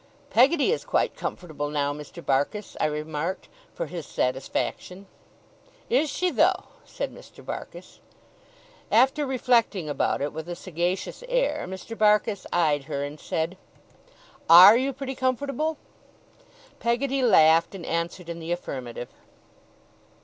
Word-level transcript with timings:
'Peggotty 0.31 0.71
is 0.71 0.83
quite 0.83 1.15
comfortable 1.15 1.69
now, 1.69 1.93
Mr. 1.93 2.25
Barkis,' 2.25 2.75
I 2.81 2.87
remarked, 2.87 3.47
for 3.75 3.85
his 3.85 4.07
satisfaction. 4.07 5.05
'Is 5.91 6.09
she, 6.09 6.31
though?' 6.31 6.63
said 6.83 7.13
Mr. 7.13 7.45
Barkis. 7.45 7.99
After 8.91 9.27
reflecting 9.27 9.87
about 9.87 10.19
it, 10.19 10.33
with 10.33 10.49
a 10.49 10.55
sagacious 10.55 11.23
air, 11.29 11.67
Mr. 11.67 11.95
Barkis 11.95 12.47
eyed 12.51 12.85
her, 12.85 13.03
and 13.03 13.19
said: 13.19 13.59
'ARE 14.49 14.75
you 14.77 14.91
pretty 14.91 15.13
comfortable?' 15.13 15.77
Peggotty 16.79 17.21
laughed, 17.21 17.75
and 17.75 17.85
answered 17.85 18.27
in 18.27 18.39
the 18.39 18.51
affirmative. 18.51 19.09